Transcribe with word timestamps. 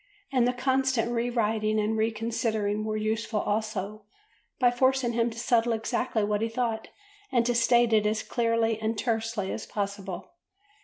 And 0.31 0.47
the 0.47 0.53
constant 0.53 1.11
re 1.11 1.29
writing 1.29 1.79
and 1.79 1.95
re 1.95 2.09
considering 2.09 2.83
were 2.83 2.97
useful 2.97 3.39
also 3.41 4.01
by 4.59 4.71
forcing 4.71 5.13
him 5.13 5.29
to 5.29 5.37
settle 5.37 5.73
exactly 5.73 6.23
what 6.23 6.41
he 6.41 6.49
thought 6.49 6.87
and 7.31 7.45
to 7.45 7.53
state 7.53 7.93
it 7.93 8.07
as 8.07 8.23
clearly 8.23 8.79
and 8.79 8.97
tersely 8.97 9.51
as 9.51 9.67
possible. 9.67 10.31